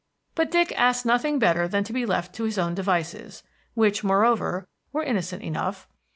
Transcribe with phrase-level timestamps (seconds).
[0.33, 3.43] But Dick asked nothing better than to be left to his own devices,
[3.75, 5.87] which, moreover, were innocent enough.